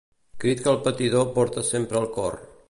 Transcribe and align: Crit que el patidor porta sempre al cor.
Crit 0.43 0.63
que 0.63 0.71
el 0.71 0.79
patidor 0.87 1.29
porta 1.37 1.65
sempre 1.69 2.01
al 2.01 2.09
cor. 2.19 2.41